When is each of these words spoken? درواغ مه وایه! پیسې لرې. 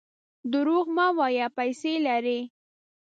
درواغ 0.51 0.87
مه 0.95 1.07
وایه! 1.17 1.47
پیسې 1.57 1.93
لرې. 2.05 2.39